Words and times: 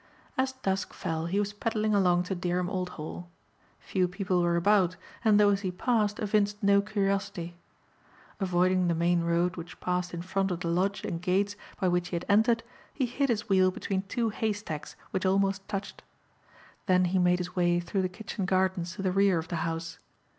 As 0.35 0.53
dusk 0.53 0.93
fell 0.93 1.27
he 1.27 1.37
was 1.39 1.53
pedalling 1.53 1.93
along 1.93 2.23
to 2.23 2.33
Dereham 2.33 2.71
Old 2.71 2.89
Hall. 2.97 3.29
Few 3.79 4.07
people 4.07 4.41
were 4.41 4.55
about 4.55 4.95
and 5.23 5.39
those 5.39 5.61
he 5.61 5.69
passed 5.69 6.17
evinced 6.17 6.63
no 6.63 6.81
curiosity. 6.81 7.55
Avoiding 8.39 8.87
the 8.87 8.95
main 8.95 9.21
road 9.21 9.57
which 9.57 9.79
passed 9.79 10.11
in 10.11 10.23
front 10.23 10.49
of 10.49 10.61
the 10.61 10.69
lodge 10.69 11.03
and 11.05 11.21
gates 11.21 11.55
by 11.79 11.87
which 11.87 12.07
he 12.07 12.15
had 12.15 12.25
entered, 12.27 12.63
he 12.91 13.05
hid 13.05 13.29
his 13.29 13.47
wheel 13.47 13.69
between 13.69 14.01
two 14.07 14.29
hay 14.29 14.53
stacks 14.53 14.95
which 15.11 15.23
almost 15.23 15.67
touched. 15.69 16.01
Then 16.87 17.05
he 17.05 17.19
made 17.19 17.37
his 17.37 17.55
way 17.55 17.79
through 17.79 18.01
the 18.01 18.09
kitchen 18.09 18.45
gardens 18.45 18.95
to 18.95 19.03
the 19.03 19.11
rear 19.11 19.37
of 19.37 19.49
the 19.49 19.57
house. 19.57 19.99